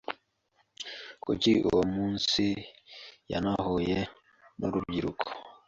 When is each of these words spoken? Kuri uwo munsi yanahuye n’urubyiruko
Kuri 1.23 1.51
uwo 1.69 1.81
munsi 1.95 2.45
yanahuye 3.31 3.97
n’urubyiruko 4.59 5.25